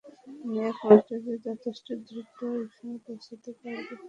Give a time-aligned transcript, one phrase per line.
[0.29, 3.93] আমিই একমাত্র যে যথেষ্ট দ্রুত ওখানে পৌঁছাতে পারবে।